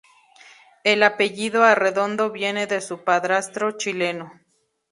[0.83, 4.33] El apellido Arredondo viene de su padrastro chileno.